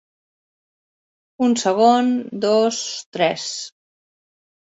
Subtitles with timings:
[1.47, 2.09] Un segon,
[2.47, 2.81] dos,
[3.19, 3.45] tres.